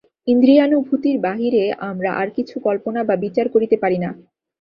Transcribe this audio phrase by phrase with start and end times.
[0.27, 4.09] ইন্দ্রিয়ানুভূতির বাহিরে আমরা আর কিছু কল্পনা বা বিচার করিতে পারি না।